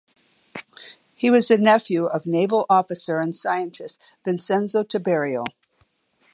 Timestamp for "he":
1.13-1.29